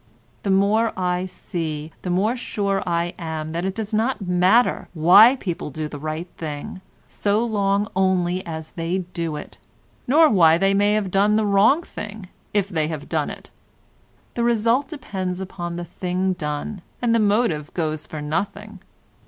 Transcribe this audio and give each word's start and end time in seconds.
The 0.41 0.49
more 0.49 0.93
I 0.97 1.27
see 1.27 1.91
the 2.01 2.09
more 2.09 2.35
sure 2.35 2.81
I 2.87 3.13
am 3.19 3.49
that 3.49 3.65
it 3.65 3.75
does 3.75 3.93
not 3.93 4.19
matter 4.19 4.87
why 4.95 5.35
people 5.35 5.69
do 5.69 5.87
the 5.87 5.99
right 5.99 6.27
thing 6.39 6.81
so 7.07 7.45
long 7.45 7.87
only 7.95 8.43
as 8.43 8.71
they 8.71 9.05
do 9.13 9.35
it, 9.35 9.59
nor 10.07 10.27
why 10.27 10.57
they 10.57 10.73
may 10.73 10.95
have 10.95 11.11
done 11.11 11.35
the 11.35 11.45
wrong 11.45 11.83
if 12.51 12.67
they 12.67 12.87
have 12.87 13.09
done 13.09 13.29
it. 13.29 13.51
The 14.33 14.43
result 14.43 14.87
depends 14.87 15.39
upon 15.39 15.75
the 15.75 15.85
thing 15.85 16.33
done 16.33 16.81
and 16.99 17.13
the 17.13 17.19
motive 17.19 17.71
goes 17.75 18.07
for 18.07 18.21
nothing. 18.23 18.79